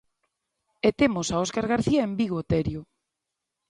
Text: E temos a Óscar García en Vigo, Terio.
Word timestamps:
E 0.87 0.89
temos 0.99 1.27
a 1.29 1.35
Óscar 1.45 1.65
García 1.73 2.01
en 2.09 2.13
Vigo, 2.19 2.39
Terio. 2.51 2.81